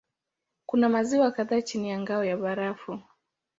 Kuna 0.65 0.89
maziwa 0.89 1.31
kadhaa 1.31 1.61
chini 1.61 1.89
ya 1.89 1.99
ngao 1.99 2.23
ya 2.25 2.37
barafu. 2.37 2.99